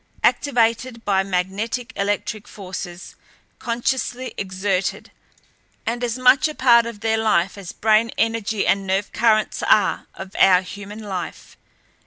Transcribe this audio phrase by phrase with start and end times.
[0.23, 3.13] Activated by magnetic electric forces
[3.59, 5.11] consciously exerted
[5.85, 10.07] and as much a part of their life as brain energy and nerve currents are
[10.15, 11.55] of our human life.